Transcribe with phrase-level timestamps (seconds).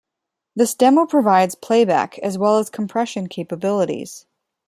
[0.55, 4.25] This demo provides playback as well as compression capabilities.